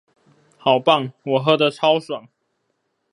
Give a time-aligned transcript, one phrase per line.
[0.57, 2.27] 好棒，我喝的超爽！